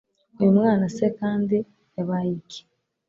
[0.39, 1.57] uyu mwana se kandi
[1.95, 2.61] yabayiki!